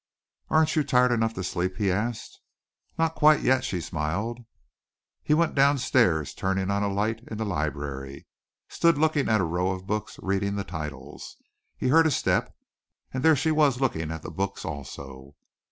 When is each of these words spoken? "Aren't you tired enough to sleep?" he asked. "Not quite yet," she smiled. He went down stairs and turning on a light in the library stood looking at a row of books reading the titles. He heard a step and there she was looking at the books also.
"Aren't 0.49 0.75
you 0.75 0.83
tired 0.83 1.11
enough 1.11 1.35
to 1.35 1.43
sleep?" 1.43 1.75
he 1.77 1.91
asked. 1.91 2.39
"Not 2.97 3.13
quite 3.13 3.41
yet," 3.43 3.63
she 3.63 3.79
smiled. 3.79 4.39
He 5.21 5.35
went 5.35 5.53
down 5.53 5.77
stairs 5.77 6.29
and 6.31 6.37
turning 6.37 6.71
on 6.71 6.81
a 6.81 6.87
light 6.91 7.21
in 7.29 7.37
the 7.37 7.45
library 7.45 8.25
stood 8.67 8.97
looking 8.97 9.29
at 9.29 9.41
a 9.41 9.43
row 9.43 9.69
of 9.69 9.85
books 9.85 10.17
reading 10.23 10.55
the 10.55 10.63
titles. 10.63 11.37
He 11.77 11.89
heard 11.89 12.07
a 12.07 12.09
step 12.09 12.51
and 13.13 13.21
there 13.21 13.35
she 13.35 13.51
was 13.51 13.79
looking 13.79 14.09
at 14.09 14.23
the 14.23 14.31
books 14.31 14.65
also. 14.65 15.35